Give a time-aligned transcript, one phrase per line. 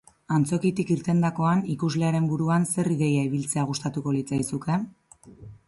[0.35, 4.83] Antzokitik irtendakoan, ikuslearen buruan zer ideia ibiltzea gustatuko litzaizuke?